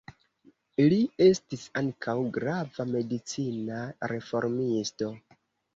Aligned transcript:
Li 0.93 0.97
estis 1.25 1.67
ankaŭ 1.83 2.17
grava 2.39 2.89
medicina 2.97 3.87
reformisto. 4.15 5.17